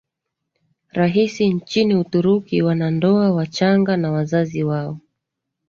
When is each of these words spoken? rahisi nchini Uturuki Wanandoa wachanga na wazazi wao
rahisi 0.91 1.49
nchini 1.49 1.95
Uturuki 1.95 2.61
Wanandoa 2.61 3.31
wachanga 3.31 3.97
na 3.97 4.11
wazazi 4.11 4.63
wao 4.63 4.99